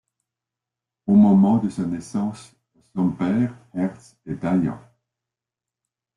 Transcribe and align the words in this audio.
Au 1.05 1.13
moment 1.13 1.59
de 1.59 1.69
sa 1.69 1.85
naissance, 1.85 2.55
son 2.95 3.11
père, 3.11 3.53
Herz, 3.75 4.17
est 4.25 4.33
dayan. 4.33 4.81